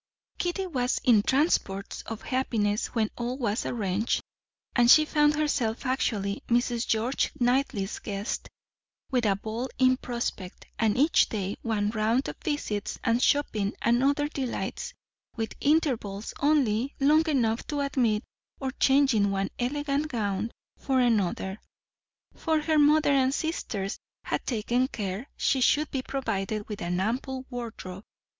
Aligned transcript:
Kitty 0.39 0.65
was 0.65 0.99
in 1.03 1.21
transports 1.21 2.01
of 2.07 2.23
happiness 2.23 2.87
when 2.87 3.11
all 3.19 3.37
was 3.37 3.67
arranged 3.67 4.19
and 4.75 4.89
she 4.89 5.05
found 5.05 5.35
herself 5.35 5.85
actually 5.85 6.41
Mrs. 6.47 6.87
George 6.87 7.31
Knightley's 7.39 7.99
guest, 7.99 8.49
with 9.11 9.27
a 9.27 9.35
ball 9.35 9.69
in 9.77 9.97
prospect, 9.97 10.65
and 10.79 10.97
each 10.97 11.29
day 11.29 11.55
one 11.61 11.91
round 11.91 12.27
of 12.27 12.35
visits 12.43 12.97
and 13.03 13.21
shopping 13.21 13.75
and 13.79 14.03
other 14.03 14.27
delights, 14.27 14.91
with 15.35 15.53
intervals 15.61 16.33
only 16.39 16.95
long 16.99 17.29
enough 17.29 17.67
to 17.67 17.81
admit 17.81 18.23
of 18.59 18.79
changing 18.79 19.29
one 19.29 19.51
elegant 19.59 20.07
gown 20.07 20.49
for 20.79 20.99
another, 20.99 21.59
for 22.33 22.59
her 22.61 22.79
mother 22.79 23.11
and 23.11 23.35
sisters 23.35 23.99
had 24.23 24.43
taken 24.47 24.87
care 24.87 25.29
she 25.37 25.61
should 25.61 25.91
be 25.91 26.01
provided 26.01 26.67
with 26.67 26.81
an 26.81 26.99
ample 26.99 27.45
wardrobe. 27.51 28.03